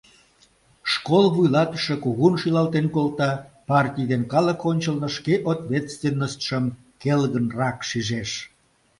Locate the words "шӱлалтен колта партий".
2.41-4.07